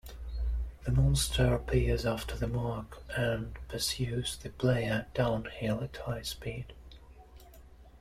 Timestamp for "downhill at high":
5.13-6.23